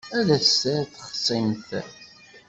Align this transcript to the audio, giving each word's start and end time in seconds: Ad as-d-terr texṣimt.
Ad 0.17 0.27
as-d-terr 0.35 0.83
texṣimt. 0.93 1.69